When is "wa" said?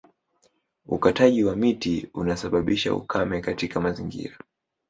1.43-1.55